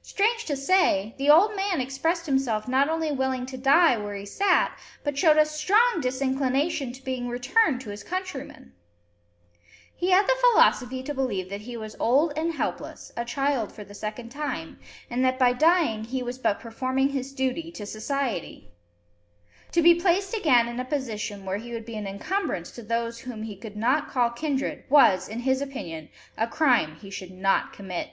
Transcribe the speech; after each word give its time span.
Strange 0.00 0.46
to 0.46 0.56
say, 0.56 1.14
the 1.18 1.28
old 1.28 1.54
man 1.54 1.82
expressed 1.82 2.24
himself 2.24 2.66
not 2.66 2.88
only 2.88 3.12
willing 3.12 3.44
to 3.44 3.58
die 3.58 3.94
where 3.98 4.14
he 4.14 4.24
sat, 4.24 4.74
but 5.04 5.18
showed 5.18 5.36
a 5.36 5.44
strong 5.44 6.00
disinclination 6.00 6.94
to 6.94 7.04
being 7.04 7.28
returned 7.28 7.78
to 7.82 7.90
his 7.90 8.02
countrymen! 8.02 8.72
He 9.94 10.12
had 10.12 10.26
the 10.26 10.38
philosophy 10.40 11.02
to 11.02 11.12
believe 11.12 11.50
that 11.50 11.60
he 11.60 11.76
was 11.76 11.94
old 12.00 12.32
and 12.38 12.54
helpless, 12.54 13.12
a 13.18 13.26
child 13.26 13.70
for 13.70 13.84
the 13.84 13.92
second 13.92 14.30
time, 14.30 14.78
and 15.10 15.22
that 15.26 15.38
by 15.38 15.52
dying 15.52 16.04
he 16.04 16.22
was 16.22 16.38
but 16.38 16.58
performing 16.58 17.10
his 17.10 17.34
duty 17.34 17.70
to 17.72 17.84
society! 17.84 18.70
To 19.72 19.82
be 19.82 19.94
placed 19.94 20.32
again 20.34 20.68
in 20.68 20.80
a 20.80 20.86
position 20.86 21.44
where 21.44 21.58
he 21.58 21.74
would 21.74 21.84
be 21.84 21.96
an 21.96 22.06
incumbrance 22.06 22.70
to 22.70 22.82
those 22.82 23.18
whom 23.18 23.42
he 23.42 23.56
could 23.58 23.76
not 23.76 24.08
call 24.08 24.30
kindred 24.30 24.84
was, 24.88 25.28
in 25.28 25.40
his 25.40 25.60
opinion, 25.60 26.08
a 26.38 26.46
crime 26.46 26.96
he 26.96 27.10
should 27.10 27.30
not 27.32 27.74
commit! 27.74 28.08